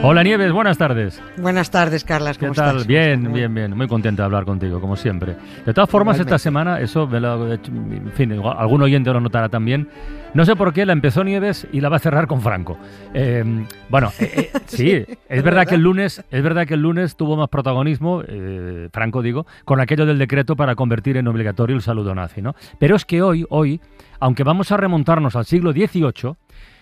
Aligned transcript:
Hola 0.00 0.22
Nieves, 0.22 0.52
buenas 0.52 0.78
tardes. 0.78 1.20
Buenas 1.38 1.70
tardes, 1.72 2.04
Carlas. 2.04 2.38
¿Cómo 2.38 2.52
¿Qué 2.52 2.56
tal? 2.56 2.68
estás? 2.76 2.86
Bien, 2.86 3.32
bien, 3.32 3.52
bien. 3.52 3.76
Muy 3.76 3.88
contenta 3.88 4.22
de 4.22 4.26
hablar 4.26 4.44
contigo, 4.44 4.80
como 4.80 4.94
siempre. 4.94 5.34
De 5.66 5.74
todas 5.74 5.90
formas, 5.90 6.20
esta 6.20 6.38
semana, 6.38 6.78
eso, 6.80 7.08
me 7.08 7.18
lo- 7.18 7.52
en 7.52 8.12
fin, 8.14 8.30
igual 8.32 8.56
algún 8.58 8.80
oyente 8.82 9.12
lo 9.12 9.20
notará 9.20 9.48
también. 9.48 9.88
No 10.34 10.44
sé 10.44 10.54
por 10.54 10.72
qué 10.72 10.86
la 10.86 10.92
empezó 10.92 11.24
Nieves 11.24 11.66
y 11.72 11.80
la 11.80 11.88
va 11.88 11.96
a 11.96 11.98
cerrar 11.98 12.28
con 12.28 12.40
Franco. 12.40 12.78
Eh, 13.12 13.44
bueno, 13.90 14.12
eh, 14.20 14.50
eh, 14.54 14.58
sí, 14.66 15.04
es 15.28 15.42
verdad 15.42 15.66
que 15.66 15.74
el 15.74 15.82
lunes, 15.82 16.22
es 16.30 16.42
verdad 16.44 16.64
que 16.66 16.74
el 16.74 16.80
lunes 16.82 17.16
tuvo 17.16 17.36
más 17.36 17.48
protagonismo, 17.48 18.22
eh, 18.26 18.88
Franco 18.92 19.20
digo, 19.20 19.46
con 19.64 19.80
aquello 19.80 20.06
del 20.06 20.18
decreto 20.18 20.54
para 20.54 20.76
convertir 20.76 21.16
en 21.16 21.26
obligatorio 21.26 21.74
el 21.74 21.82
saludo 21.82 22.14
nazi, 22.14 22.40
¿no? 22.40 22.54
Pero 22.78 22.94
es 22.94 23.04
que 23.04 23.20
hoy, 23.20 23.44
hoy, 23.50 23.80
aunque 24.20 24.44
vamos 24.44 24.70
a 24.70 24.76
remontarnos 24.76 25.34
al 25.34 25.44
siglo 25.44 25.72
XVIII, 25.72 26.34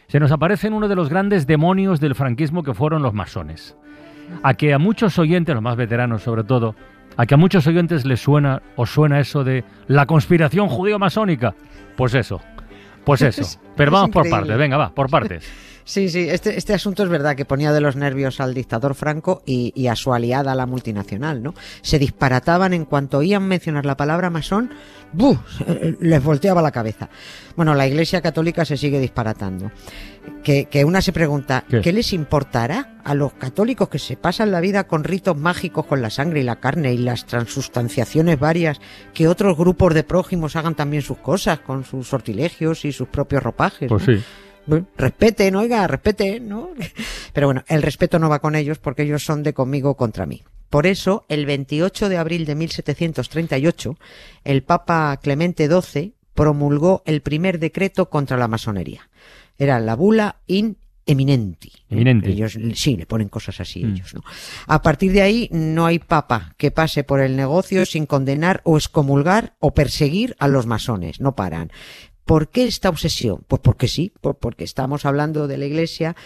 se 0.08 0.20
nos 0.20 0.30
aparecen 0.32 0.72
uno 0.72 0.88
de 0.88 0.96
los 0.96 1.08
grandes 1.08 1.46
demonios 1.46 2.00
del 2.00 2.14
franquismo 2.14 2.62
que 2.62 2.74
fueron 2.74 3.02
los 3.02 3.14
masones 3.14 3.76
a 4.42 4.54
que 4.54 4.74
a 4.74 4.78
muchos 4.78 5.18
oyentes, 5.20 5.54
los 5.54 5.62
más 5.62 5.76
veteranos 5.76 6.22
sobre 6.22 6.42
todo, 6.44 6.74
a 7.16 7.26
que 7.26 7.34
a 7.34 7.38
muchos 7.38 7.66
oyentes 7.68 8.04
les 8.04 8.20
suena 8.20 8.60
o 8.74 8.84
suena 8.84 9.20
eso 9.20 9.44
de 9.44 9.62
la 9.86 10.06
conspiración 10.06 10.68
judío-masónica. 10.68 11.54
Pues 11.96 12.12
eso, 12.14 12.40
pues 13.04 13.22
eso. 13.22 13.42
Es- 13.42 13.60
Pero 13.76 13.90
es 13.90 13.92
vamos 13.92 14.10
por 14.10 14.28
partes, 14.28 14.58
venga, 14.58 14.76
va, 14.76 14.90
por 14.90 15.08
partes. 15.08 15.48
Sí, 15.86 16.08
sí, 16.08 16.28
este, 16.28 16.58
este 16.58 16.74
asunto 16.74 17.04
es 17.04 17.08
verdad 17.08 17.36
que 17.36 17.44
ponía 17.44 17.72
de 17.72 17.80
los 17.80 17.94
nervios 17.94 18.40
al 18.40 18.54
dictador 18.54 18.96
Franco 18.96 19.44
y, 19.46 19.72
y 19.76 19.86
a 19.86 19.94
su 19.94 20.12
aliada, 20.12 20.56
la 20.56 20.66
multinacional, 20.66 21.44
¿no? 21.44 21.54
Se 21.80 22.00
disparataban 22.00 22.74
en 22.74 22.84
cuanto 22.86 23.18
oían 23.18 23.46
mencionar 23.46 23.86
la 23.86 23.96
palabra 23.96 24.28
masón, 24.28 24.72
¡buh! 25.12 25.38
les 26.00 26.24
volteaba 26.24 26.60
la 26.60 26.72
cabeza. 26.72 27.08
Bueno, 27.54 27.72
la 27.76 27.86
Iglesia 27.86 28.20
Católica 28.20 28.64
se 28.64 28.76
sigue 28.76 28.98
disparatando. 28.98 29.70
Que, 30.42 30.64
que 30.64 30.84
una 30.84 31.00
se 31.02 31.12
pregunta, 31.12 31.64
¿Qué? 31.68 31.80
¿qué? 31.82 31.92
les 31.92 32.12
importará 32.12 32.98
a 33.04 33.14
los 33.14 33.34
católicos 33.34 33.88
que 33.88 34.00
se 34.00 34.16
pasan 34.16 34.50
la 34.50 34.60
vida 34.60 34.88
con 34.88 35.04
ritos 35.04 35.36
mágicos 35.36 35.86
con 35.86 36.02
la 36.02 36.10
sangre 36.10 36.40
y 36.40 36.42
la 36.42 36.56
carne 36.56 36.94
y 36.94 36.98
las 36.98 37.26
transustanciaciones 37.26 38.40
varias, 38.40 38.80
que 39.14 39.28
otros 39.28 39.56
grupos 39.56 39.94
de 39.94 40.02
prójimos 40.02 40.56
hagan 40.56 40.74
también 40.74 41.04
sus 41.04 41.18
cosas 41.18 41.60
con 41.60 41.84
sus 41.84 42.08
sortilegios 42.08 42.84
y 42.84 42.90
sus 42.90 43.06
propios 43.06 43.44
ropajes? 43.44 43.88
Pues 43.88 44.08
¿no? 44.08 44.16
sí. 44.16 44.24
Respeten, 44.96 45.54
oiga, 45.56 45.86
respeten, 45.86 46.48
¿no? 46.48 46.70
Pero 47.32 47.46
bueno, 47.46 47.64
el 47.68 47.82
respeto 47.82 48.18
no 48.18 48.28
va 48.28 48.40
con 48.40 48.54
ellos 48.54 48.78
porque 48.78 49.02
ellos 49.02 49.24
son 49.24 49.42
de 49.42 49.54
conmigo 49.54 49.96
contra 49.96 50.26
mí. 50.26 50.42
Por 50.70 50.86
eso, 50.86 51.24
el 51.28 51.46
28 51.46 52.08
de 52.08 52.16
abril 52.18 52.44
de 52.44 52.54
1738, 52.56 53.96
el 54.44 54.62
Papa 54.62 55.16
Clemente 55.22 55.68
XII 55.68 56.14
promulgó 56.34 57.02
el 57.06 57.22
primer 57.22 57.58
decreto 57.58 58.10
contra 58.10 58.36
la 58.36 58.48
masonería. 58.48 59.08
Era 59.58 59.78
la 59.80 59.94
bula 59.94 60.36
in 60.46 60.76
eminenti. 61.06 61.72
Eminenti. 61.88 62.32
Ellos 62.32 62.58
sí 62.74 62.96
le 62.96 63.06
ponen 63.06 63.28
cosas 63.28 63.60
así 63.60 63.84
Mm. 63.84 63.94
ellos, 63.94 64.12
¿no? 64.14 64.22
A 64.66 64.82
partir 64.82 65.12
de 65.12 65.22
ahí 65.22 65.48
no 65.52 65.86
hay 65.86 66.00
papa 66.00 66.54
que 66.58 66.72
pase 66.72 67.04
por 67.04 67.20
el 67.20 67.36
negocio 67.36 67.86
sin 67.86 68.06
condenar 68.06 68.60
o 68.64 68.76
excomulgar 68.76 69.54
o 69.60 69.72
perseguir 69.72 70.34
a 70.40 70.48
los 70.48 70.66
masones, 70.66 71.20
no 71.20 71.36
paran. 71.36 71.70
¿Por 72.26 72.48
qué 72.50 72.64
esta 72.66 72.88
obsesión? 72.90 73.44
Pues 73.48 73.62
porque 73.62 73.88
sí, 73.88 74.12
por- 74.20 74.36
porque 74.36 74.64
estamos 74.64 75.06
hablando 75.06 75.46
de 75.46 75.56
la 75.58 75.64
Iglesia 75.66 76.16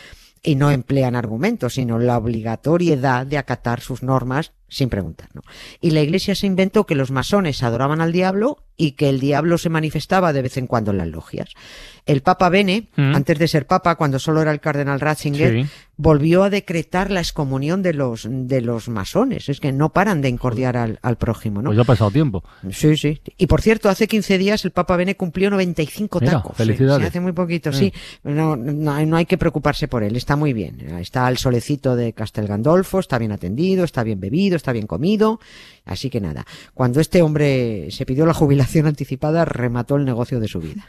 y 0.43 0.55
no 0.57 0.71
emplean 0.71 1.15
argumentos, 1.15 1.75
sino 1.75 1.99
la 1.99 2.17
obligatoriedad 2.17 3.27
de 3.27 3.37
acatar 3.39 3.81
sus 3.81 4.03
normas 4.03 4.53
sin 4.71 4.89
preguntar. 4.89 5.29
¿no? 5.35 5.43
Y 5.83 5.91
la 5.91 6.01
Iglesia 6.01 6.35
se 6.35 6.47
inventó 6.47 6.87
que 6.87 6.95
los 6.95 7.11
masones 7.11 7.63
adoraban 7.63 8.01
al 8.01 8.13
diablo 8.13 8.65
y 8.77 8.93
que 8.93 9.11
el 9.11 9.21
diablo 9.21 9.59
se 9.59 9.69
manifestaba 9.69 10.33
de 10.33 10.41
vez 10.41 10.57
en 10.57 10.67
cuando 10.67 10.91
en 10.93 10.97
las 10.99 11.09
logias. 11.09 11.51
El 12.07 12.23
Papa 12.23 12.49
Bene, 12.49 12.89
Mm. 12.97 13.15
antes 13.15 13.39
de 13.39 13.47
ser 13.47 13.67
Papa, 13.67 13.97
cuando 13.97 14.19
solo 14.19 14.41
era 14.41 14.53
el 14.53 14.61
cardenal 14.61 15.01
Ratzinger, 15.01 15.65
Sí. 15.65 15.71
volvió 15.99 16.45
a 16.45 16.51
decretar 16.51 17.11
la 17.11 17.21
excomunión 17.21 17.83
de 17.83 17.93
los, 17.93 18.27
de 18.31 18.63
los 18.63 18.89
masones. 18.89 19.51
Es 19.51 19.61
que 19.61 19.71
no 19.73 19.93
paran 19.93 20.23
de 20.23 20.31
incordiar 20.31 20.79
al, 20.79 20.99
al 21.03 21.17
prójimo, 21.19 21.61
¿no? 21.61 21.69
Pues 21.69 21.77
ya 21.77 21.83
ha 21.83 21.85
pasado 21.85 22.11
tiempo. 22.11 22.43
Sí, 22.71 22.97
sí. 22.97 23.21
Y 23.37 23.47
por 23.49 23.61
cierto, 23.61 23.91
hace 23.91 24.09
15 24.09 24.39
días 24.39 24.65
el 24.65 24.71
Papa 24.71 24.97
Bene 24.97 25.15
cumplió 25.15 25.51
95 25.51 26.21
Mira, 26.21 26.33
tacos. 26.33 26.53
¿eh? 26.53 26.55
felicidades. 26.65 27.03
Sí, 27.03 27.09
hace 27.09 27.21
muy 27.21 27.33
poquito, 27.33 27.71
Mm. 27.71 27.75
sí. 27.75 27.93
No, 28.25 28.57
no, 28.57 28.93
hay- 28.95 29.05
no 29.05 29.17
hay 29.19 29.27
que 29.27 29.37
preocuparse 29.37 29.89
por 29.89 30.03
él, 30.03 30.17
está 30.17 30.37
muy 30.37 30.55
bien. 30.55 30.81
Está 31.01 31.27
al 31.27 31.37
solecito 31.37 31.97
de 31.97 32.15
Castel 32.15 32.47
Gandolfo, 32.47 32.99
está 32.99 33.19
bien 33.19 33.33
atendido, 33.33 33.85
está 33.85 34.03
bien 34.05 34.21
bebido, 34.21 34.57
está 34.61 34.73
bien 34.73 34.87
comido. 34.87 35.41
Así 35.85 36.11
que 36.11 36.21
nada, 36.21 36.47
cuando 36.75 37.01
este 37.01 37.23
hombre 37.23 37.89
se 37.91 38.07
pidió 38.07 38.27
la 38.27 38.35
jubilación 38.35 38.87
anticipada, 38.87 39.45
remató 39.45 39.97
el 39.97 40.05
negocio 40.05 40.39
de 40.39 40.49
su 40.49 40.61
vida. 40.61 40.87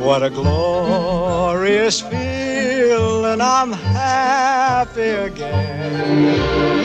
What 0.00 0.22
a 0.22 0.30
glorious 0.30 2.00
feeling! 2.02 3.40
I'm 3.40 3.72
happy 3.72 5.00
again. 5.00 6.76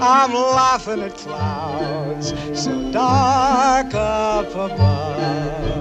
I'm 0.00 0.32
laughing 0.32 1.02
at 1.02 1.16
clouds 1.16 2.34
so 2.54 2.90
dark 2.92 3.94
up 3.94 4.50
above. 4.50 5.71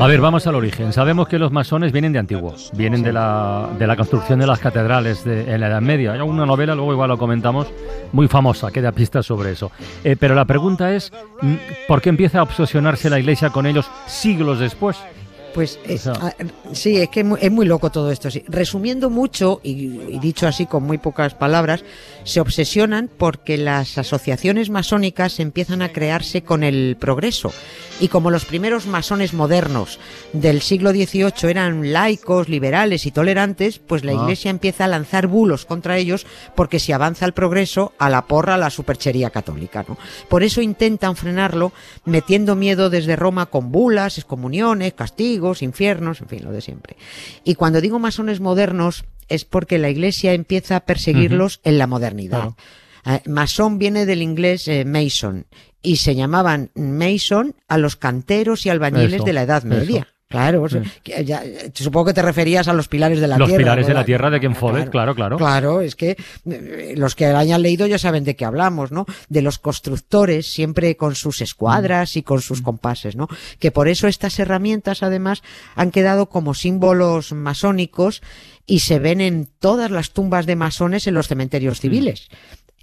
A 0.00 0.06
ver, 0.06 0.20
vamos 0.20 0.46
al 0.46 0.54
origen. 0.54 0.92
Sabemos 0.92 1.28
que 1.28 1.38
los 1.38 1.52
masones 1.52 1.92
vienen 1.92 2.12
de 2.12 2.18
antiguo, 2.18 2.54
vienen 2.74 3.02
de 3.02 3.12
la, 3.12 3.68
de 3.78 3.86
la 3.86 3.96
construcción 3.96 4.38
de 4.40 4.46
las 4.46 4.58
catedrales 4.58 5.24
de- 5.24 5.52
en 5.54 5.60
la 5.60 5.68
Edad 5.68 5.80
Media. 5.80 6.12
Hay 6.12 6.20
una 6.20 6.44
novela, 6.46 6.74
luego 6.74 6.92
igual 6.92 7.08
lo 7.08 7.18
comentamos, 7.18 7.68
muy 8.12 8.28
famosa, 8.28 8.70
que 8.70 8.80
da 8.82 8.92
pistas 8.92 9.24
sobre 9.26 9.52
eso. 9.52 9.70
Eh, 10.04 10.16
pero 10.18 10.34
la 10.34 10.44
pregunta 10.44 10.92
es, 10.92 11.12
mm, 11.40 11.54
¿por 11.88 12.00
qué 12.02 12.08
empieza 12.08 12.40
a 12.40 12.42
obsesionarse 12.42 13.08
la 13.10 13.18
Iglesia 13.18 13.50
con 13.50 13.66
ellos 13.66 13.90
siglos 14.06 14.58
después? 14.58 14.96
Pues 15.54 15.78
eh, 15.86 15.94
O 15.94 15.98
sea- 15.98 16.12
ah, 16.20 16.34
sí, 16.72 16.96
es 16.96 17.08
que 17.10 17.20
es 17.20 17.26
muy, 17.26 17.38
es 17.42 17.50
muy 17.50 17.66
loco 17.66 17.90
todo 17.90 18.10
esto. 18.10 18.30
sí. 18.30 18.42
Resumiendo 18.48 19.10
mucho, 19.10 19.60
y, 19.62 19.70
y 20.10 20.18
dicho 20.18 20.46
así 20.46 20.66
con 20.66 20.84
muy 20.84 20.98
pocas 20.98 21.34
palabras, 21.34 21.84
se 22.24 22.40
obsesionan 22.40 23.10
porque 23.18 23.58
las 23.58 23.98
asociaciones 23.98 24.70
masónicas 24.70 25.40
empiezan 25.40 25.82
a 25.82 25.90
crearse 25.92 26.42
con 26.42 26.62
el 26.64 26.96
progreso. 26.98 27.52
Y 28.00 28.08
como 28.08 28.30
los 28.30 28.44
primeros 28.46 28.86
masones 28.86 29.32
modernos 29.34 29.98
del 30.32 30.60
siglo 30.62 30.90
XVIII 30.90 31.50
eran 31.50 31.92
laicos, 31.92 32.48
liberales 32.48 33.06
y 33.06 33.10
tolerantes, 33.10 33.78
pues 33.78 34.04
la 34.04 34.12
Ah. 34.12 34.14
Iglesia 34.22 34.50
empieza 34.50 34.84
a 34.86 34.88
lanzar 34.88 35.26
bulos 35.26 35.64
contra 35.66 35.98
ellos 35.98 36.26
porque 36.56 36.78
si 36.80 36.92
avanza 36.92 37.26
el 37.26 37.32
progreso, 37.32 37.92
a 37.98 38.08
la 38.10 38.22
porra 38.26 38.56
la 38.56 38.70
superchería 38.70 39.30
católica. 39.30 39.84
¿no? 39.88 39.98
Por 40.28 40.42
eso 40.42 40.60
intentan 40.62 41.14
frenarlo 41.16 41.72
metiendo 42.04 42.56
miedo 42.56 42.90
desde 42.90 43.16
Roma 43.16 43.46
con 43.46 43.70
bulas, 43.70 44.18
excomuniones, 44.18 44.94
castigos, 44.94 45.41
infiernos, 45.62 46.20
en 46.20 46.28
fin, 46.28 46.44
lo 46.44 46.52
de 46.52 46.60
siempre. 46.60 46.96
Y 47.44 47.54
cuando 47.56 47.80
digo 47.80 47.98
masones 47.98 48.40
modernos 48.40 49.04
es 49.28 49.44
porque 49.44 49.78
la 49.78 49.90
Iglesia 49.90 50.34
empieza 50.34 50.76
a 50.76 50.80
perseguirlos 50.86 51.60
en 51.64 51.78
la 51.78 51.86
modernidad. 51.86 52.50
Eh, 53.04 53.20
masón 53.26 53.78
viene 53.78 54.06
del 54.06 54.22
inglés 54.22 54.68
eh, 54.68 54.84
mason 54.84 55.46
y 55.82 55.96
se 55.96 56.14
llamaban 56.14 56.70
mason 56.74 57.56
a 57.66 57.78
los 57.78 57.96
canteros 57.96 58.64
y 58.66 58.70
albañiles 58.70 59.14
Eso, 59.14 59.24
de 59.24 59.32
la 59.32 59.42
Edad 59.42 59.64
eso. 59.66 60.06
Claro, 60.32 60.68
Sí. 60.68 60.78
que 61.04 61.24
ya, 61.24 61.44
eh, 61.44 61.70
supongo 61.74 62.06
que 62.06 62.14
te 62.14 62.22
referías 62.22 62.66
a 62.66 62.72
los 62.72 62.88
pilares 62.88 63.20
de 63.20 63.28
la 63.28 63.38
Los 63.38 63.48
tierra. 63.48 63.62
pilares 63.62 63.86
de 63.86 63.94
la 63.94 64.04
tierra 64.04 64.30
de 64.30 64.40
Ken 64.40 64.56
Follett, 64.56 64.90
claro, 64.90 65.14
claro. 65.14 65.36
Claro, 65.36 65.80
es 65.82 65.94
que 65.94 66.16
eh, 66.50 66.94
los 66.96 67.14
que 67.14 67.26
hayan 67.26 67.62
leído 67.62 67.86
ya 67.86 67.98
saben 67.98 68.24
de 68.24 68.34
qué 68.34 68.44
hablamos, 68.44 68.90
¿no? 68.90 69.06
De 69.28 69.42
los 69.42 69.58
constructores, 69.58 70.46
siempre 70.50 70.96
con 70.96 71.14
sus 71.14 71.40
escuadras 71.40 72.16
y 72.16 72.22
con 72.22 72.40
sus 72.40 72.62
compases, 72.62 73.14
¿no? 73.14 73.28
Que 73.58 73.70
por 73.70 73.88
eso 73.88 74.08
estas 74.08 74.38
herramientas, 74.38 75.02
además, 75.02 75.42
han 75.76 75.90
quedado 75.90 76.28
como 76.28 76.54
símbolos 76.54 77.32
masónicos 77.32 78.22
y 78.66 78.80
se 78.80 78.98
ven 78.98 79.20
en 79.20 79.48
todas 79.58 79.90
las 79.90 80.12
tumbas 80.12 80.46
de 80.46 80.56
masones 80.56 81.06
en 81.06 81.14
los 81.14 81.28
cementerios 81.28 81.80
civiles. 81.80 82.28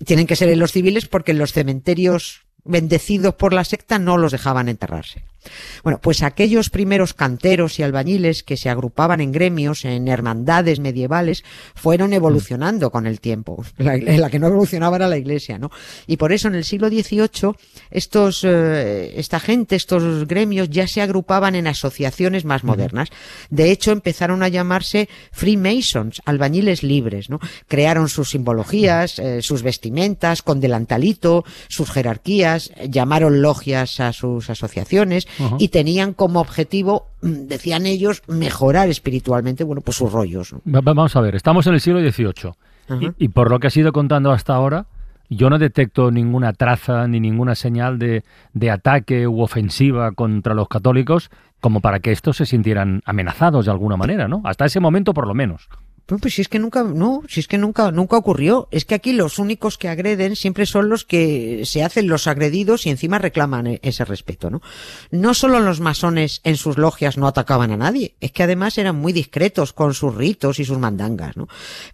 Tienen 0.05 0.27
que 0.27 0.35
ser 0.35 0.49
en 0.49 0.59
los 0.59 0.71
civiles 0.71 1.07
porque 1.07 1.31
en 1.31 1.39
los 1.39 1.51
cementerios 1.51 2.41
bendecidos 2.63 3.33
por 3.35 3.53
la 3.53 3.63
secta 3.63 3.99
no 3.99 4.17
los 4.17 4.31
dejaban 4.31 4.69
enterrarse. 4.69 5.23
Bueno, 5.83 5.99
pues 6.01 6.23
aquellos 6.23 6.69
primeros 6.69 7.13
canteros 7.13 7.79
y 7.79 7.83
albañiles 7.83 8.43
que 8.43 8.57
se 8.57 8.69
agrupaban 8.69 9.21
en 9.21 9.31
gremios, 9.31 9.85
en 9.85 10.07
hermandades 10.07 10.79
medievales, 10.79 11.43
fueron 11.75 12.13
evolucionando 12.13 12.91
con 12.91 13.07
el 13.07 13.19
tiempo. 13.19 13.63
La, 13.77 13.97
la 13.97 14.29
que 14.29 14.39
no 14.39 14.47
evolucionaba 14.47 14.97
era 14.97 15.07
la 15.07 15.17
iglesia, 15.17 15.57
¿no? 15.57 15.71
Y 16.07 16.17
por 16.17 16.31
eso 16.31 16.47
en 16.47 16.55
el 16.55 16.63
siglo 16.63 16.89
XVIII 16.89 17.53
estos, 17.91 18.43
eh, 18.43 19.13
esta 19.17 19.39
gente, 19.39 19.75
estos 19.75 20.27
gremios 20.27 20.69
ya 20.69 20.87
se 20.87 21.01
agrupaban 21.01 21.55
en 21.55 21.67
asociaciones 21.67 22.45
más 22.45 22.63
modernas. 22.63 23.09
De 23.49 23.71
hecho, 23.71 23.91
empezaron 23.91 24.43
a 24.43 24.47
llamarse 24.47 25.09
Freemasons, 25.31 26.21
albañiles 26.25 26.83
libres, 26.83 27.29
¿no? 27.29 27.39
Crearon 27.67 28.09
sus 28.09 28.31
simbologías, 28.31 29.19
eh, 29.19 29.41
sus 29.41 29.63
vestimentas, 29.63 30.41
con 30.41 30.59
delantalito, 30.59 31.45
sus 31.67 31.89
jerarquías, 31.89 32.71
llamaron 32.89 33.41
logias 33.41 33.99
a 33.99 34.13
sus 34.13 34.49
asociaciones 34.49 35.27
Y 35.59 35.69
tenían 35.69 36.13
como 36.13 36.39
objetivo, 36.41 37.07
mm, 37.21 37.47
decían 37.47 37.85
ellos, 37.85 38.21
mejorar 38.27 38.89
espiritualmente, 38.89 39.63
bueno, 39.63 39.81
pues 39.81 39.97
sus 39.97 40.11
rollos. 40.11 40.53
¿no? 40.53 40.61
Va- 40.71 40.81
va- 40.81 40.93
Vamos 40.93 41.15
a 41.15 41.21
ver, 41.21 41.35
estamos 41.35 41.65
en 41.67 41.73
el 41.75 41.81
siglo 41.81 41.99
XVIII 41.99 42.51
y 43.17 43.27
por 43.29 43.49
lo 43.51 43.59
que 43.59 43.67
has 43.67 43.77
ido 43.77 43.91
contando 43.91 44.31
hasta 44.31 44.53
ahora, 44.55 44.85
yo 45.29 45.49
no 45.51 45.59
detecto 45.59 46.09
ninguna 46.09 46.53
traza 46.53 47.07
ni 47.07 47.19
ninguna 47.19 47.53
señal 47.53 47.99
de, 47.99 48.23
de 48.53 48.71
ataque 48.71 49.27
u 49.27 49.41
ofensiva 49.41 50.11
contra 50.13 50.55
los 50.55 50.67
católicos 50.67 51.29
como 51.61 51.81
para 51.81 51.99
que 51.99 52.11
estos 52.11 52.37
se 52.37 52.45
sintieran 52.47 53.01
amenazados 53.05 53.65
de 53.65 53.71
alguna 53.71 53.95
manera, 53.97 54.27
¿no? 54.27 54.41
Hasta 54.45 54.65
ese 54.65 54.79
momento 54.79 55.13
por 55.13 55.27
lo 55.27 55.35
menos. 55.35 55.67
Pues, 56.17 56.33
si 56.33 56.41
es 56.41 56.47
que 56.47 56.57
nunca, 56.57 56.83
no, 56.83 57.21
si 57.27 57.39
es 57.39 57.47
que 57.47 57.59
nunca, 57.59 57.91
nunca 57.91 58.17
ocurrió. 58.17 58.67
Es 58.71 58.85
que 58.85 58.95
aquí 58.95 59.13
los 59.13 59.37
únicos 59.37 59.77
que 59.77 59.89
agreden 59.89 60.35
siempre 60.35 60.65
son 60.65 60.89
los 60.89 61.05
que 61.05 61.61
se 61.65 61.83
hacen 61.83 62.07
los 62.07 62.25
agredidos 62.25 62.85
y 62.85 62.89
encima 62.89 63.19
reclaman 63.19 63.67
e- 63.67 63.79
ese 63.83 64.05
respeto, 64.05 64.49
¿no? 64.49 64.61
No 65.11 65.33
solo 65.35 65.59
los 65.59 65.79
masones 65.79 66.41
en 66.43 66.57
sus 66.57 66.77
logias 66.77 67.17
no 67.17 67.27
atacaban 67.27 67.71
a 67.71 67.77
nadie, 67.77 68.15
es 68.21 68.31
que 68.31 68.43
además 68.43 68.77
eran 68.77 68.95
muy 68.95 69.13
discretos 69.13 69.71
con 69.71 69.93
sus 69.93 70.15
ritos 70.15 70.59
y 70.59 70.65
sus 70.65 70.79
mandangas, 70.79 71.37
¿no? 71.37 71.47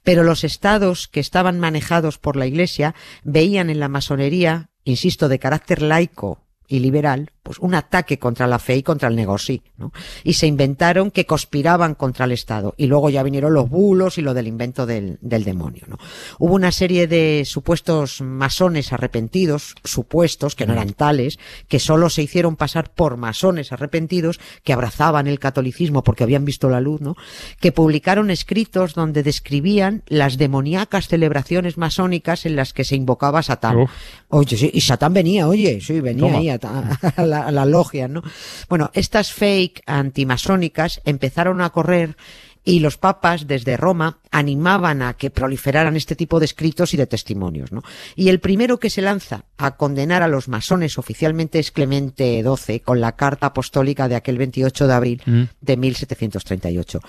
Pero 0.04 0.24
los 0.24 0.44
estados 0.44 1.10
que 1.10 1.20
estaban 1.20 1.60
manejados 1.60 2.18
por 2.18 2.38
la 2.38 2.48
iglesia 2.48 2.96
veían 3.24 3.70
en 3.70 3.80
la 3.80 3.90
masonería, 3.90 4.70
insisto, 4.86 5.28
de 5.28 5.40
carácter 5.40 5.82
laico 5.82 6.40
y 6.68 6.80
liberal, 6.80 7.32
pues 7.46 7.60
un 7.60 7.76
ataque 7.76 8.18
contra 8.18 8.48
la 8.48 8.58
fe 8.58 8.78
y 8.78 8.82
contra 8.82 9.08
el 9.08 9.16
negocio, 9.16 9.62
¿no? 9.78 9.92
Y 10.24 10.34
se 10.34 10.48
inventaron 10.48 11.12
que 11.12 11.28
conspiraban 11.28 11.94
contra 11.94 12.26
el 12.26 12.32
Estado. 12.32 12.74
Y 12.76 12.88
luego 12.88 13.12
ya 13.12 13.22
vinieron 13.22 13.54
los 13.54 13.70
bulos 13.70 14.18
y 14.18 14.24
lo 14.24 14.34
del 14.34 14.48
invento 14.48 14.88
del, 14.88 15.20
del 15.22 15.44
demonio, 15.44 15.84
¿no? 15.88 16.00
Hubo 16.40 16.56
una 16.56 16.72
serie 16.72 17.06
de 17.06 17.44
supuestos 17.46 18.20
masones 18.22 18.92
arrepentidos, 18.94 19.76
supuestos, 19.84 20.56
que 20.56 20.66
no 20.66 20.74
eran 20.74 20.94
tales, 20.94 21.38
que 21.68 21.78
solo 21.78 22.10
se 22.10 22.24
hicieron 22.24 22.56
pasar 22.56 22.92
por 22.92 23.16
masones 23.16 23.72
arrepentidos, 23.72 24.40
que 24.64 24.74
abrazaban 24.74 25.28
el 25.28 25.38
catolicismo 25.38 26.04
porque 26.04 26.24
habían 26.24 26.46
visto 26.46 26.68
la 26.68 26.82
luz, 26.82 27.00
¿no? 27.00 27.16
Que 27.60 27.72
publicaron 27.72 28.32
escritos 28.32 28.96
donde 28.96 29.22
describían 29.22 30.02
las 30.08 30.40
demoníacas 30.40 31.10
celebraciones 31.10 31.78
masónicas 31.78 32.48
en 32.48 32.56
las 32.56 32.74
que 32.74 32.86
se 32.86 32.96
invocaba 32.96 33.38
a 33.38 33.44
Satán. 33.44 33.78
Uf. 33.82 33.92
Oye, 34.30 34.58
sí, 34.58 34.72
y 34.74 34.82
Satán 34.82 35.14
venía, 35.14 35.48
oye, 35.48 35.80
sí, 35.80 36.02
venía 36.02 36.28
Toma. 36.28 36.38
ahí 36.40 36.50
a 36.50 37.26
la, 37.26 37.35
la 37.52 37.66
logia, 37.66 38.08
¿no? 38.08 38.22
Bueno, 38.70 38.92
estas 38.94 39.32
fake 39.34 39.84
antimasónicas 39.86 41.02
empezaron 41.06 41.62
a 41.62 41.70
correr 41.70 42.18
y 42.64 42.80
los 42.80 42.98
papas 42.98 43.48
desde 43.48 43.78
Roma 43.78 44.20
animaban 44.38 45.02
a 45.02 45.14
que 45.14 45.30
proliferaran 45.30 45.96
este 45.96 46.14
tipo 46.16 46.40
de 46.40 46.46
escritos 46.46 46.94
y 46.94 46.98
de 46.98 47.08
testimonios, 47.08 47.72
¿no? 47.72 47.84
Y 48.18 48.28
el 48.28 48.42
primero 48.42 48.80
que 48.80 48.90
se 48.90 49.02
lanza 49.02 49.46
a 49.58 49.78
condenar 49.78 50.24
a 50.24 50.28
los 50.28 50.50
masones 50.50 50.98
oficialmente 50.98 51.58
es 51.58 51.72
Clemente 51.72 52.44
XII 52.44 52.82
con 52.82 53.00
la 53.00 53.14
carta 53.16 53.48
apostólica 53.48 54.10
de 54.10 54.16
aquel 54.16 54.38
28 54.38 54.88
de 54.88 54.94
abril 54.94 55.22
Mm. 55.26 55.44
de 55.62 55.78
1738. 55.78 57.00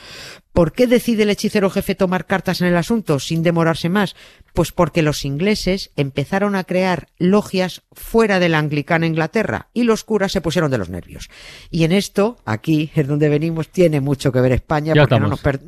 ¿Por 0.53 0.73
qué 0.73 0.87
decide 0.87 1.25
el 1.25 1.31
hechicero 1.31 1.69
jefe 1.69 1.97
tomar 1.97 2.27
cartas 2.27 2.61
en 2.61 2.69
el 2.69 2.77
asunto 2.77 3.19
sin 3.19 3.43
demorarse 3.43 3.89
más? 3.89 4.15
Pues 4.55 4.71
porque 4.73 5.03
los 5.03 5.25
ingleses 5.25 5.91
empezaron 5.97 6.55
a 6.55 6.63
crear 6.65 7.09
logias 7.19 7.83
fuera 7.93 8.39
de 8.39 8.49
la 8.49 8.59
anglicana 8.59 9.07
Inglaterra 9.07 9.69
y 9.75 9.83
los 9.83 10.05
curas 10.05 10.31
se 10.33 10.41
pusieron 10.41 10.71
de 10.71 10.79
los 10.79 10.89
nervios. 10.89 11.29
Y 11.71 11.83
en 11.85 11.93
esto, 11.93 12.39
aquí 12.47 12.91
es 12.95 13.07
donde 13.09 13.29
venimos, 13.29 13.69
tiene 13.69 14.01
mucho 14.01 14.31
que 14.31 14.41
ver 14.41 14.53
España 14.53 14.95
Ya 14.95 15.03
porque 15.03 15.19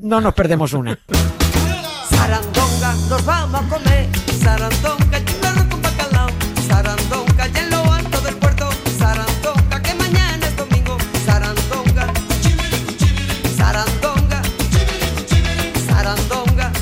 no 0.01 0.21
nos 0.21 0.35
perdemos 0.35 0.73
una. 0.73 0.99
Sarandonga, 2.29 2.95
nos 3.09 3.25
vamos 3.25 3.63
a 3.63 3.69
comer. 3.71 4.07
Sarandonga, 4.39 5.17
arroz 5.49 5.67
con 5.71 5.81
bacalao. 5.81 6.29
Sarandonga, 6.69 7.49
y 7.49 7.59
en 7.59 7.71
lo 7.71 7.91
alto 7.91 8.21
del 8.21 8.37
puerto. 8.37 8.69
Sarandonga, 8.99 9.83
que 9.83 9.95
mañana 9.95 10.47
es 10.47 10.55
domingo. 10.55 10.99
Sarandonga, 11.25 12.13
Sarandonga, 13.57 14.43
Sarandonga, 15.87 16.73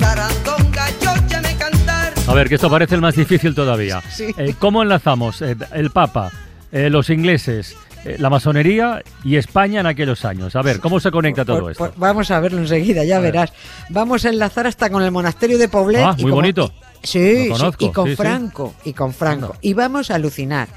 Sarandonga, 0.00 0.88
yo 1.00 1.14
ya 1.28 1.40
me 1.40 1.56
cantar. 1.56 2.12
A 2.26 2.34
ver, 2.34 2.48
que 2.48 2.56
esto 2.56 2.68
parece 2.68 2.96
el 2.96 3.00
más 3.00 3.14
difícil 3.14 3.54
todavía. 3.54 4.02
Sí. 4.10 4.34
Eh, 4.36 4.56
¿Cómo 4.58 4.82
enlazamos 4.82 5.40
eh, 5.40 5.56
el 5.72 5.90
Papa, 5.90 6.32
eh, 6.72 6.90
los 6.90 7.10
ingleses, 7.10 7.76
eh, 8.04 8.16
la 8.18 8.30
masonería 8.30 9.02
y 9.24 9.36
España 9.36 9.80
en 9.80 9.86
aquellos 9.86 10.24
años? 10.24 10.56
A 10.56 10.62
ver, 10.62 10.80
¿cómo 10.80 11.00
se 11.00 11.10
conecta 11.10 11.44
todo 11.44 11.60
Pues- 11.60 11.72
esto? 11.72 11.84
pues 11.86 11.98
vamos 11.98 12.30
a 12.30 12.40
verlo 12.40 12.58
enseguida, 12.58 13.04
ya 13.04 13.16
A 13.16 13.20
ver. 13.20 13.32
verás. 13.32 13.52
Vamos 13.88 14.24
a 14.24 14.28
enlazar 14.30 14.66
hasta 14.66 14.90
con 14.90 15.02
el 15.02 15.10
monasterio 15.10 15.58
de 15.58 15.68
Poblet. 15.68 16.02
Ah, 16.04 16.14
y 16.16 16.22
muy 16.22 16.30
como- 16.30 16.42
bonito. 16.42 16.72
y- 17.02 17.06
sí, 17.06 17.18
y 17.46 17.48
con 17.48 18.06
sí, 18.06 18.12
sí. 18.12 18.16
Franco, 18.16 18.74
y 18.84 18.92
con 18.92 19.12
Franco. 19.12 19.56
Y 19.60 19.74
vamos 19.74 20.10
a 20.10 20.14
alucinar. 20.16 20.68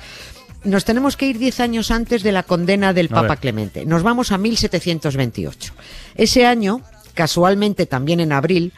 Nos 0.63 0.85
tenemos 0.85 1.17
que 1.17 1.25
ir 1.27 1.39
10 1.39 1.59
años 1.59 1.91
antes 1.91 2.23
de 2.23 2.31
la 2.31 2.43
condena 2.43 2.93
del 2.93 3.09
Papa. 3.09 3.35
Clemente. 3.35 3.85
Nos 3.85 4.01
vamos 4.03 4.31
a 4.31 4.37
1728. 4.37 5.73
Ese 6.15 6.45
año, 6.45 6.81
casualmente 7.13 7.85
también 7.85 8.19
en 8.21 8.31
abril, 8.31 8.71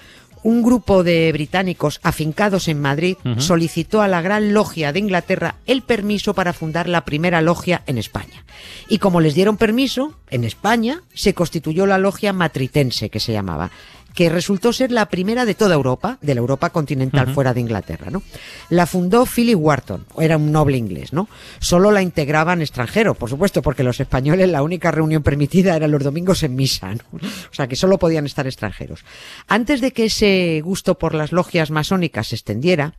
un 0.45 0.61
grupo 0.61 1.03
de 1.03 1.31
británicos 1.31 1.99
afincados 2.03 2.67
en 2.67 2.79
Madrid 2.79 3.17
solicitó 3.39 4.03
a 4.03 4.07
la 4.07 4.21
Gran 4.21 4.53
Logia 4.53 4.93
de 4.93 4.99
Inglaterra 4.99 5.55
el 5.65 5.81
permiso 5.81 6.35
para 6.35 6.53
fundar 6.53 6.87
la 6.87 7.03
primera 7.03 7.41
logia 7.41 7.81
en 7.87 7.97
España. 7.97 8.45
Y 8.87 8.99
como 8.99 9.21
les 9.21 9.33
dieron 9.33 9.57
permiso, 9.57 10.13
en 10.29 10.43
España 10.43 11.01
se 11.15 11.33
constituyó 11.33 11.87
la 11.87 11.97
logia 11.97 12.31
matritense, 12.31 13.09
que 13.09 13.19
se 13.19 13.33
llamaba, 13.33 13.71
que 14.15 14.29
resultó 14.29 14.71
ser 14.71 14.91
la 14.91 15.09
primera 15.09 15.45
de 15.45 15.53
toda 15.55 15.75
Europa, 15.75 16.17
de 16.21 16.33
la 16.33 16.39
Europa 16.39 16.69
continental 16.69 17.33
fuera 17.33 17.53
de 17.53 17.59
Inglaterra, 17.59 18.09
¿no? 18.09 18.23
La 18.69 18.87
fundó 18.87 19.25
Philip 19.25 19.59
Wharton, 19.59 20.05
era 20.17 20.37
un 20.37 20.53
noble 20.53 20.77
inglés, 20.77 21.11
¿no? 21.11 21.27
Solo 21.59 21.91
la 21.91 22.01
integraban 22.01 22.61
extranjeros, 22.61 23.17
por 23.17 23.29
supuesto, 23.29 23.61
porque 23.61 23.83
los 23.83 23.99
españoles 23.99 24.49
la 24.49 24.63
única 24.63 24.89
reunión 24.89 25.21
permitida 25.21 25.75
era 25.75 25.89
los 25.89 26.01
domingos 26.01 26.43
en 26.43 26.55
misa, 26.55 26.95
¿no? 26.95 27.03
O 27.13 27.53
sea, 27.53 27.67
que 27.67 27.75
solo 27.75 27.99
podían 27.99 28.25
estar 28.25 28.47
extranjeros. 28.47 29.03
Antes 29.47 29.81
de 29.81 29.91
que 29.91 30.05
ese 30.05 30.61
gusto 30.63 30.97
por 30.97 31.13
las 31.13 31.33
logias 31.33 31.69
masónicas 31.69 32.27
se 32.27 32.35
extendiera, 32.35 32.93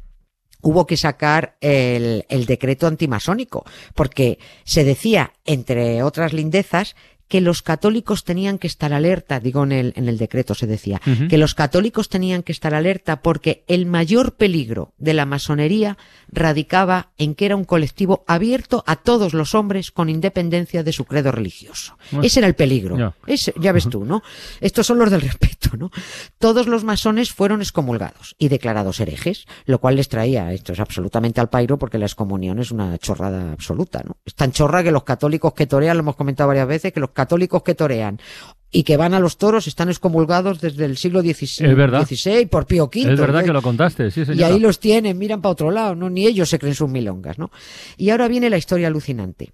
hubo 0.61 0.87
que 0.87 0.99
sacar 0.99 1.57
el, 1.63 2.27
el 2.29 2.45
decreto 2.45 2.87
antimasónico, 2.87 3.65
porque 3.95 4.39
se 4.65 4.85
decía, 4.85 5.33
entre 5.47 6.03
otras 6.03 6.35
lindezas, 6.35 6.95
que 7.29 7.41
los 7.41 7.63
católicos 7.63 8.23
tenían 8.25 8.59
que 8.59 8.67
estar 8.67 8.93
alerta, 8.93 9.41
digo 9.41 9.65
en 9.65 9.73
el, 9.73 9.93
en 9.97 10.09
el 10.09 10.17
decreto 10.19 10.55
se 10.55 10.67
decía, 10.67 11.01
que 11.29 11.39
los 11.39 11.55
católicos 11.55 12.09
tenían 12.09 12.43
que 12.43 12.53
estar 12.53 12.75
alerta 12.75 13.21
porque 13.23 13.65
el 13.67 13.87
mayor 13.87 14.35
peligro 14.37 14.93
de 14.99 15.15
la 15.15 15.27
masonería 15.27 15.97
radicaba 16.41 17.11
en 17.19 17.35
que 17.35 17.47
era 17.47 17.57
un 17.57 17.65
colectivo 17.65 18.25
abierto 18.29 18.85
a 18.87 18.97
todos 18.97 19.35
los 19.35 19.55
hombres 19.55 19.91
con 19.91 20.09
independencia 20.09 20.83
de 20.83 20.93
su 20.93 21.05
credo 21.05 21.33
religioso. 21.33 21.97
Bueno, 22.13 22.27
Ese 22.27 22.41
era 22.41 22.47
el 22.47 22.55
peligro. 22.55 22.97
ya. 22.97 23.15
Ese- 23.27 23.55
ya 23.59 23.73
ves 23.73 23.89
tú, 23.89 24.05
¿no? 24.05 24.23
Estos 24.61 24.87
son 24.87 24.99
los 24.99 25.11
del 25.11 25.21
respeto, 25.23 25.77
¿no? 25.77 25.91
Todos 26.39 26.67
los 26.69 26.85
masones 26.85 27.33
fueron 27.33 27.61
excomulgados 27.61 28.35
y 28.39 28.49
declarados 28.49 29.01
herejes, 29.01 29.47
lo 29.65 29.81
cual 29.81 29.97
les 29.97 30.09
traía, 30.09 30.53
esto 30.53 30.73
es 30.73 30.81
absolutamente 30.81 31.41
al 31.41 31.49
pairo 31.49 31.79
porque 31.79 31.99
la 31.99 32.07
excomunión 32.07 32.59
es 32.59 32.71
una 32.71 32.97
chorrada 32.99 33.53
absoluta, 33.53 34.03
¿no? 34.05 34.17
Es 34.25 34.35
tan 34.35 34.53
chorra 34.53 34.83
que 34.83 34.93
los 34.93 35.05
católicos 35.05 35.55
que 35.55 35.67
torean, 35.67 35.97
lo 35.97 36.03
hemos 36.03 36.17
comentado 36.17 36.49
varias 36.49 36.69
veces, 36.69 36.93
que 36.93 37.01
los 37.01 37.11
católicos 37.17 37.65
que 37.65 37.75
torean 37.75 38.21
y 38.71 38.83
que 38.83 38.97
van 38.97 39.15
a 39.15 39.21
los 39.21 39.39
toros 39.39 39.67
están 39.67 39.89
excomulgados 39.89 40.61
desde 40.61 40.85
el 40.85 40.97
siglo 40.97 41.23
XVI, 41.23 42.47
por 42.47 42.67
Pío 42.67 42.85
V. 42.85 43.13
es 43.13 43.19
verdad 43.19 43.41
¿no? 43.41 43.47
que 43.47 43.53
lo 43.53 43.63
contaste, 43.63 44.11
sí, 44.11 44.23
Y 44.35 44.43
ahí 44.43 44.61
los 44.61 44.79
tienen, 44.79 45.17
miran 45.17 45.41
para 45.41 45.53
otro 45.53 45.71
lado, 45.71 45.95
¿no? 45.95 46.11
Ni 46.11 46.27
ellos 46.27 46.51
se 46.51 46.59
creen 46.59 46.75
sus 46.75 46.91
milongas, 46.91 47.39
¿no? 47.39 47.51
Y 47.97 48.11
ahora 48.11 48.29
viene 48.29 48.51
la 48.51 48.59
historia 48.59 48.89
alucinante. 48.89 49.53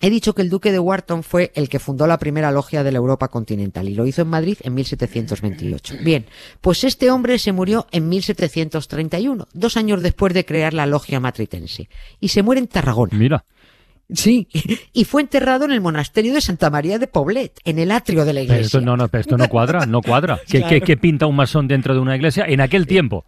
He 0.00 0.10
dicho 0.10 0.34
que 0.34 0.42
el 0.42 0.50
duque 0.50 0.72
de 0.72 0.78
Wharton 0.78 1.22
fue 1.22 1.52
el 1.54 1.68
que 1.68 1.78
fundó 1.78 2.06
la 2.06 2.18
primera 2.18 2.50
logia 2.50 2.82
de 2.82 2.92
la 2.92 2.98
Europa 2.98 3.28
continental 3.28 3.88
y 3.88 3.94
lo 3.94 4.06
hizo 4.06 4.22
en 4.22 4.28
Madrid 4.28 4.58
en 4.62 4.74
1728. 4.74 5.96
Bien, 6.02 6.26
pues 6.60 6.84
este 6.84 7.10
hombre 7.10 7.38
se 7.38 7.52
murió 7.52 7.86
en 7.92 8.08
1731, 8.08 9.48
dos 9.54 9.76
años 9.76 10.02
después 10.02 10.34
de 10.34 10.44
crear 10.44 10.74
la 10.74 10.86
logia 10.86 11.18
matritense. 11.18 11.88
Y 12.20 12.28
se 12.28 12.42
muere 12.42 12.60
en 12.60 12.68
Tarragona. 12.68 13.16
Mira, 13.16 13.44
Sí. 14.12 14.46
Y 14.92 15.04
fue 15.04 15.22
enterrado 15.22 15.64
en 15.64 15.72
el 15.72 15.80
monasterio 15.80 16.32
de 16.32 16.40
Santa 16.40 16.70
María 16.70 16.98
de 16.98 17.06
Poblet, 17.08 17.58
en 17.64 17.78
el 17.78 17.90
atrio 17.90 18.24
de 18.24 18.32
la 18.32 18.40
pero 18.40 18.44
iglesia. 18.54 18.66
esto 18.66 18.80
no, 18.80 18.96
no, 18.96 19.08
pero 19.08 19.20
esto 19.22 19.36
no 19.36 19.48
cuadra, 19.48 19.84
no 19.86 20.00
cuadra. 20.00 20.40
¿Qué, 20.48 20.58
Claro. 20.58 20.68
qué- 20.68 20.80
qué 20.82 20.96
pinta 20.96 21.26
un 21.26 21.34
masón 21.36 21.66
dentro 21.66 21.92
de 21.94 22.00
una 22.00 22.14
iglesia 22.14 22.44
en 22.46 22.60
aquel 22.60 22.86
tiempo? 22.86 23.24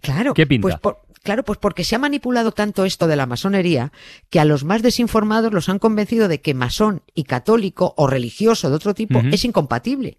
Claro. 0.00 0.32
¿Qué 0.34 0.46
pinta? 0.46 0.62
Pues 0.62 0.76
por- 0.78 1.00
Claro, 1.22 1.44
pues 1.44 1.56
porque 1.60 1.84
se 1.84 1.94
ha 1.94 2.00
manipulado 2.00 2.50
tanto 2.50 2.84
esto 2.84 3.06
de 3.06 3.14
la 3.14 3.26
masonería 3.26 3.92
que 4.28 4.40
a 4.40 4.44
los 4.44 4.64
más 4.64 4.82
desinformados 4.82 5.52
los 5.52 5.68
han 5.68 5.78
convencido 5.78 6.26
de 6.26 6.40
que 6.40 6.52
masón 6.52 7.02
y 7.14 7.22
católico 7.22 7.94
o 7.96 8.08
religioso 8.08 8.70
de 8.70 8.74
otro 8.74 8.92
tipo 8.92 9.20
es 9.30 9.44
incompatible. 9.44 10.18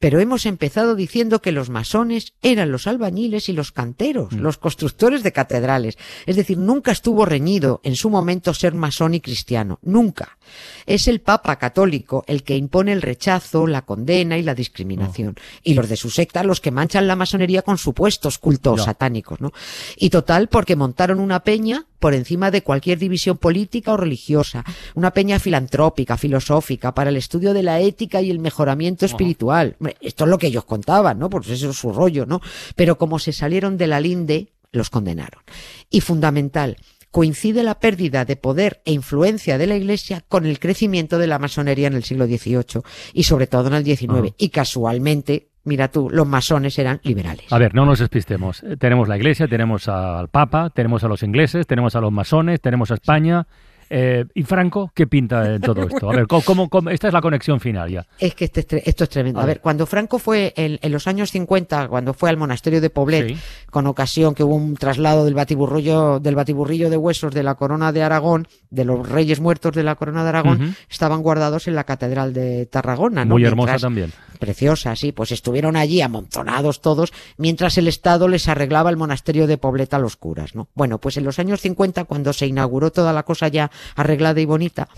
Pero 0.00 0.18
hemos 0.18 0.46
empezado 0.46 0.94
diciendo 0.94 1.42
que 1.42 1.52
los 1.52 1.68
masones 1.68 2.32
eran 2.40 2.72
los 2.72 2.86
albañiles 2.86 3.50
y 3.50 3.52
los 3.52 3.70
canteros, 3.70 4.32
los 4.32 4.56
constructores 4.56 5.22
de 5.22 5.32
catedrales. 5.32 5.98
Es 6.24 6.36
decir, 6.36 6.56
nunca 6.56 6.90
estuvo 6.90 7.26
reñido 7.26 7.82
en 7.84 7.96
su 7.96 8.08
momento 8.08 8.54
ser 8.54 8.72
masón 8.72 9.12
y 9.12 9.20
cristiano. 9.20 9.78
Nunca. 9.82 10.38
Es 10.86 11.06
el 11.06 11.20
Papa 11.20 11.56
católico 11.56 12.24
el 12.26 12.44
que 12.44 12.56
impone 12.56 12.92
el 12.92 13.02
rechazo, 13.02 13.66
la 13.66 13.82
condena 13.82 14.38
y 14.38 14.42
la 14.42 14.54
discriminación. 14.54 15.36
Y 15.62 15.74
los 15.74 15.90
de 15.90 15.96
su 15.96 16.08
secta 16.08 16.44
los 16.44 16.62
que 16.62 16.70
manchan 16.70 17.06
la 17.06 17.14
masonería 17.14 17.60
con 17.60 17.76
supuestos 17.76 18.38
cultos 18.38 18.84
satánicos, 18.84 19.42
¿no? 19.42 19.52
Y 19.96 20.08
total, 20.08 20.48
porque 20.48 20.76
montaron 20.76 21.20
una 21.20 21.40
peña 21.40 21.84
por 22.00 22.14
encima 22.14 22.50
de 22.50 22.62
cualquier 22.62 22.98
división 22.98 23.38
política 23.38 23.92
o 23.92 23.96
religiosa, 23.96 24.64
una 24.94 25.12
peña 25.12 25.38
filantrópica, 25.38 26.16
filosófica, 26.16 26.94
para 26.94 27.10
el 27.10 27.16
estudio 27.16 27.54
de 27.54 27.62
la 27.62 27.80
ética 27.80 28.20
y 28.22 28.30
el 28.30 28.40
mejoramiento 28.40 29.06
espiritual. 29.06 29.76
Hombre, 29.78 29.96
Esto 30.00 30.24
es 30.24 30.30
lo 30.30 30.38
que 30.38 30.48
ellos 30.48 30.64
contaban, 30.64 31.18
¿no? 31.18 31.30
Pues 31.30 31.48
eso 31.50 31.70
es 31.70 31.76
su 31.76 31.92
rollo, 31.92 32.26
¿no? 32.26 32.40
Pero 32.74 32.98
como 32.98 33.18
se 33.18 33.32
salieron 33.32 33.76
de 33.76 33.86
la 33.86 34.00
linde, 34.00 34.48
los 34.72 34.90
condenaron. 34.90 35.42
Y 35.90 36.00
fundamental, 36.00 36.78
coincide 37.10 37.62
la 37.62 37.78
pérdida 37.78 38.24
de 38.24 38.36
poder 38.36 38.80
e 38.84 38.92
influencia 38.92 39.58
de 39.58 39.66
la 39.66 39.76
Iglesia 39.76 40.24
con 40.28 40.46
el 40.46 40.58
crecimiento 40.58 41.18
de 41.18 41.26
la 41.26 41.38
masonería 41.38 41.88
en 41.88 41.94
el 41.94 42.04
siglo 42.04 42.26
XVIII 42.26 42.82
y 43.12 43.24
sobre 43.24 43.46
todo 43.46 43.68
en 43.68 43.74
el 43.74 43.84
XIX. 43.84 44.34
Y 44.38 44.50
casualmente, 44.50 45.49
mira 45.70 45.86
tú, 45.88 46.08
los 46.10 46.26
masones 46.26 46.76
eran 46.80 46.98
liberales. 47.04 47.46
A 47.52 47.58
ver, 47.58 47.72
no 47.76 47.86
nos 47.86 48.00
despistemos. 48.00 48.62
Eh, 48.64 48.76
Tenemos 48.76 49.06
la 49.08 49.16
Iglesia, 49.16 49.46
tenemos 49.46 49.86
al 49.88 50.26
Papa, 50.28 50.70
tenemos 50.74 51.04
a 51.04 51.08
los 51.08 51.22
ingleses, 51.22 51.64
tenemos 51.68 51.94
a 51.94 52.00
los 52.00 52.10
masones, 52.12 52.60
tenemos 52.60 52.90
a 52.90 52.94
España. 52.94 53.46
Eh, 53.92 54.24
¿Y 54.34 54.44
Franco 54.44 54.92
qué 54.94 55.08
pinta 55.08 55.52
en 55.54 55.60
todo 55.68 55.82
esto? 55.82 56.08
A 56.10 56.14
ver, 56.14 56.26
¿cómo, 56.28 56.42
cómo- 56.42 56.68
cómo- 56.68 56.90
esta 56.90 57.08
es 57.08 57.12
la 57.14 57.20
conexión 57.20 57.58
final 57.58 57.90
ya. 57.90 58.06
Es 58.20 58.36
que 58.36 58.44
este 58.44 58.88
esto 58.88 59.02
es 59.04 59.10
tremendo. 59.10 59.40
A 59.40 59.42
A, 59.42 59.46
ver. 59.46 59.56
ver, 59.56 59.60
cuando 59.62 59.84
Franco 59.84 60.20
fue 60.20 60.52
en, 60.56 60.78
en 60.80 60.92
los 60.92 61.08
años 61.08 61.30
50, 61.32 61.88
cuando 61.88 62.14
fue 62.14 62.30
al 62.30 62.36
monasterio 62.36 62.80
de 62.80 62.88
Poblet, 62.90 63.28
Sí. 63.30 63.36
con 63.68 63.88
ocasión 63.88 64.34
que 64.36 64.44
hubo 64.44 64.54
un 64.54 64.76
traslado 64.76 65.24
del 65.24 65.34
batiburrillo, 65.34 66.20
del 66.20 66.36
batiburrillo 66.36 66.88
de 66.88 66.96
huesos 66.96 67.34
de 67.34 67.42
la 67.42 67.56
corona 67.56 67.90
de 67.90 68.04
Aragón, 68.04 68.46
de 68.70 68.84
los 68.84 69.08
reyes 69.08 69.40
muertos 69.40 69.72
de 69.74 69.82
la 69.82 69.96
corona 69.96 70.22
de 70.22 70.28
Aragón, 70.28 70.76
estaban 70.88 71.20
guardados 71.22 71.66
en 71.66 71.74
la 71.74 71.82
catedral 71.82 72.32
de 72.32 72.66
Tarragona. 72.66 73.24
¿no? 73.24 73.34
Muy 73.34 73.44
hermosa 73.44 73.72
Mientras- 73.72 73.82
también. 73.82 74.12
Preciosa, 74.40 74.96
sí, 74.96 75.12
pues 75.12 75.30
estuvieron 75.30 75.76
allí 75.76 76.00
amontonados 76.00 76.80
todos, 76.80 77.12
mientras 77.36 77.78
el 77.78 77.86
Estado 77.86 78.26
les 78.26 78.48
arreglaba 78.48 78.90
el 78.90 78.96
monasterio 78.96 79.46
de 79.46 79.58
Poblet 79.58 79.94
a 79.94 79.98
los 79.98 80.16
curas, 80.16 80.54
¿no? 80.54 80.68
Bueno, 80.74 80.98
pues 80.98 81.16
en 81.18 81.24
los 81.24 81.38
años 81.38 81.60
50, 81.60 82.04
cuando 82.04 82.32
se 82.32 82.46
inauguró 82.46 82.90
toda 82.90 83.12
la 83.12 83.22
cosa 83.22 83.48
ya 83.48 83.70
arreglada 83.94 84.40
y 84.40 84.46
bonita, 84.46 84.88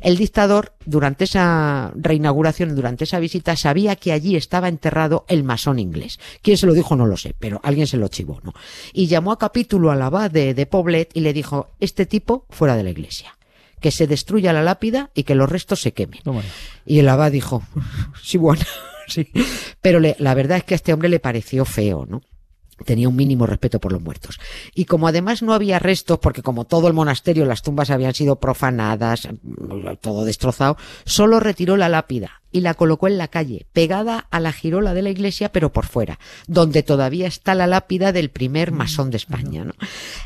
el 0.00 0.16
dictador, 0.16 0.72
durante 0.86 1.24
esa 1.24 1.92
reinauguración, 1.96 2.74
durante 2.74 3.04
esa 3.04 3.18
visita, 3.18 3.56
sabía 3.56 3.96
que 3.96 4.12
allí 4.12 4.36
estaba 4.36 4.68
enterrado 4.68 5.24
el 5.28 5.44
masón 5.44 5.78
inglés. 5.78 6.18
¿Quién 6.40 6.56
se 6.56 6.66
lo 6.66 6.72
dijo? 6.72 6.96
No 6.96 7.06
lo 7.06 7.16
sé, 7.16 7.34
pero 7.38 7.60
alguien 7.62 7.86
se 7.86 7.96
lo 7.96 8.08
chivó, 8.08 8.40
¿no? 8.42 8.54
Y 8.92 9.08
llamó 9.08 9.32
a 9.32 9.38
capítulo 9.38 9.90
al 9.90 10.00
abad 10.00 10.30
de, 10.30 10.54
de 10.54 10.66
Poblet 10.66 11.10
y 11.12 11.20
le 11.20 11.32
dijo, 11.32 11.68
este 11.80 12.06
tipo 12.06 12.46
fuera 12.50 12.76
de 12.76 12.84
la 12.84 12.90
iglesia. 12.90 13.36
Que 13.80 13.90
se 13.90 14.06
destruya 14.06 14.52
la 14.52 14.62
lápida 14.62 15.10
y 15.12 15.24
que 15.24 15.34
los 15.34 15.50
restos 15.50 15.82
se 15.82 15.92
quemen. 15.92 16.20
Y 16.86 17.00
el 17.00 17.08
abad 17.08 17.32
dijo, 17.32 17.64
sí, 18.22 18.38
bueno, 18.38 18.62
Pero 19.80 20.00
le- 20.00 20.16
la 20.18 20.34
verdad 20.34 20.58
es 20.58 20.64
que 20.64 20.74
a 20.74 20.76
este 20.76 20.92
hombre 20.92 21.08
le 21.08 21.20
pareció 21.20 21.64
feo, 21.64 22.06
¿no? 22.06 22.20
Tenía 22.84 23.08
un 23.08 23.14
mínimo 23.16 23.46
respeto 23.46 23.78
por 23.78 23.92
los 23.92 24.02
muertos. 24.02 24.40
Y 24.74 24.86
como 24.86 25.06
además 25.06 25.42
no 25.42 25.54
había 25.54 25.78
restos, 25.78 26.18
porque 26.18 26.42
como 26.42 26.64
todo 26.64 26.88
el 26.88 26.94
monasterio, 26.94 27.44
las 27.44 27.62
tumbas 27.62 27.90
habían 27.90 28.14
sido 28.14 28.40
profanadas, 28.40 29.28
mm, 29.42 29.96
todo 30.00 30.24
destrozado, 30.24 30.76
solo 31.04 31.38
retiró 31.38 31.76
la 31.76 31.88
lápida 31.88 32.41
y 32.52 32.60
la 32.60 32.74
colocó 32.74 33.08
en 33.08 33.18
la 33.18 33.28
calle, 33.28 33.66
pegada 33.72 34.26
a 34.30 34.38
la 34.40 34.52
girola 34.52 34.94
de 34.94 35.02
la 35.02 35.10
iglesia, 35.10 35.50
pero 35.50 35.72
por 35.72 35.86
fuera, 35.86 36.18
donde 36.46 36.82
todavía 36.82 37.26
está 37.26 37.54
la 37.54 37.66
lápida 37.66 38.12
del 38.12 38.30
primer 38.30 38.70
masón 38.72 39.10
de 39.10 39.16
España. 39.16 39.64
¿no? 39.64 39.72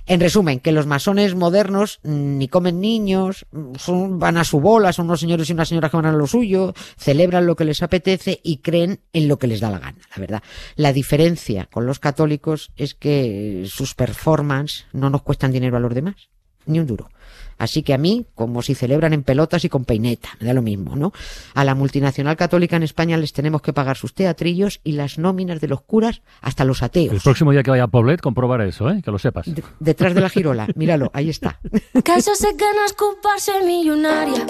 En 0.07 0.21
resumen, 0.21 0.61
que 0.61 0.73
los 0.73 0.87
masones 0.87 1.35
modernos 1.35 2.01
mm, 2.03 2.39
ni 2.39 2.49
comen 2.49 2.81
niños, 2.81 3.47
mm, 3.53 3.77
son, 3.77 4.19
van 4.19 4.37
a 4.37 4.45
su 4.45 4.61
bola, 4.61 4.93
son 4.93 5.07
unos 5.07 5.21
señores 5.21 5.49
y 5.49 5.53
unas 5.53 5.69
señoras 5.69 5.91
que 5.91 5.97
van 5.97 6.07
a 6.07 6.13
lo 6.13 6.27
suyo, 6.27 6.75
celebran 6.99 7.47
lo 7.47 7.57
que 7.57 7.65
les 7.65 7.83
apetece 7.83 8.41
y 8.43 8.59
creen 8.59 9.01
en 9.13 9.29
lo 9.29 9.39
que 9.39 9.47
les 9.47 9.61
da 9.61 9.71
la 9.71 9.79
gana, 9.79 9.99
la 10.15 10.21
verdad. 10.21 10.43
La 10.75 10.93
diferencia 10.93 11.67
con 11.67 11.87
los 11.87 11.99
católicos 11.99 12.73
es 12.77 12.95
que 12.95 13.65
sus 13.67 13.95
performances 13.95 14.87
no 14.93 15.11
nos 15.11 15.23
cuestan 15.23 15.53
dinero 15.53 15.77
a 15.77 15.81
los 15.81 15.95
demás, 15.95 16.29
ni 16.67 16.81
un 16.81 16.87
duro. 16.87 17.09
Así 17.59 17.83
que 17.83 17.95
a 17.95 17.99
mí, 17.99 18.27
como 18.35 18.63
si 18.63 18.75
celebran 18.75 19.13
en 19.13 19.23
pelotas 19.23 19.65
y 19.65 19.69
con 19.69 19.85
peineta, 19.85 20.29
me 20.41 20.47
da 20.47 20.53
lo 20.55 20.63
mismo, 20.63 20.95
¿no? 20.97 21.13
A 21.55 21.65
la 21.65 21.75
multinacional 21.75 22.37
católica 22.37 22.77
en 22.77 22.83
España 22.83 23.17
les 23.17 23.33
tenemos 23.33 23.63
que 23.63 23.73
pagar 23.73 23.97
sus 23.97 24.13
teatrillos 24.15 24.81
y 24.85 24.93
las 24.93 25.19
nóminas 25.19 25.61
de 25.61 25.69
los 25.69 25.81
curas 25.83 26.23
hasta 26.43 26.65
los 26.65 26.81
El 26.83 26.87
ateos. 26.87 27.23
próximo 27.23 27.53
día 27.53 27.63
que 27.63 27.71
vaya 27.71 27.85
a 27.85 27.89
Poblet, 27.89 28.21
comprobar 28.21 28.61
eso, 28.63 28.91
¿eh? 28.91 29.01
que 29.03 29.11
lo 29.11 29.19
sepas. 29.19 29.47
De- 29.47 29.63
detrás 29.81 30.15
de 30.15 30.21
la 30.21 30.29
girola, 30.29 30.67
míralo, 30.77 31.11
ahí 31.15 31.31
está. 31.31 31.59
No 31.95 32.85
és 32.85 32.93
culpa 32.93 33.39
ser 33.39 33.63
milionària. 33.65 34.45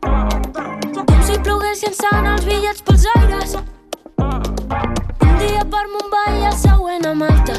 Com 0.00 1.22
si 1.26 1.36
ploguessin 1.44 1.92
sant 1.94 2.26
els 2.26 2.44
bitllets 2.46 2.82
pels 2.86 3.04
aires. 3.16 3.56
Un 4.18 5.34
dia 5.42 5.64
per 5.68 5.84
Mumbai 5.92 6.40
i 6.40 6.46
el 6.48 6.56
següent 6.58 7.06
a 7.06 7.14
Malta. 7.14 7.54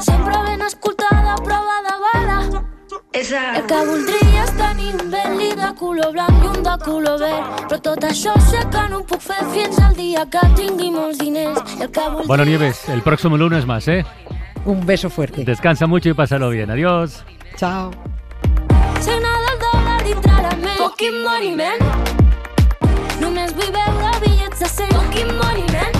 Sempre 0.00 0.36
ben 0.46 0.62
escoltada, 0.62 1.34
prova 1.44 1.76
de 1.86 1.94
bala. 2.06 2.38
El 3.12 3.26
que 3.66 3.78
voldria 3.88 4.42
és 4.44 4.50
tenir 4.54 4.92
un 4.94 5.08
Bentley 5.10 5.54
de 5.58 5.70
color 5.80 6.12
blanc 6.14 6.44
i 6.44 6.46
un 6.46 6.60
de 6.62 6.74
color 6.84 7.16
verd. 7.18 7.64
Però 7.66 7.78
tot 7.82 8.04
això 8.06 8.36
sé 8.46 8.60
que 8.70 8.84
no 8.92 9.00
ho 9.00 9.02
puc 9.02 9.24
fer 9.24 9.40
fins 9.50 9.80
al 9.82 9.96
dia 9.96 10.22
que 10.30 10.42
tingui 10.54 10.92
molts 10.94 11.18
diners. 11.18 11.58
I 11.74 11.88
el 11.88 11.90
que 11.90 12.04
voldria 12.04 12.28
Bueno, 12.28 12.44
Nieves, 12.44 12.88
el 12.88 13.02
próximo 13.02 13.36
lunes 13.36 13.66
más, 13.66 13.88
¿eh? 13.88 14.04
Un 14.64 14.86
beso 14.86 15.10
fuerte. 15.10 15.44
Descansa 15.44 15.88
mucho 15.88 16.08
y 16.10 16.14
pásalo 16.14 16.50
bien. 16.50 16.70
Adiós. 16.70 17.24
Chao. 17.56 17.90
Signa 19.00 19.34
del 19.46 19.58
dòlar 19.58 20.02
dintre 20.04 20.32
la 20.42 20.54
ment 20.60 20.76
Fucking 20.76 21.22
money, 21.24 21.56
man 21.56 21.80
Només 23.18 23.56
vull 23.56 23.72
veure 23.74 24.12
bitllets 24.20 24.60
de 24.60 24.68
100 24.68 24.94
Fucking 24.94 25.34
money, 25.40 25.66
man 25.72 25.99